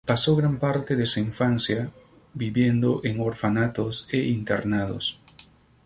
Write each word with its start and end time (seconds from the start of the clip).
Pasó 0.03 0.35
gran 0.35 0.57
parte 0.57 0.95
de 0.95 1.05
su 1.05 1.19
infancia 1.19 1.91
viviendo 2.33 3.01
en 3.03 3.19
orfanatos 3.19 4.07
e 4.09 4.17
internados. 4.29 5.19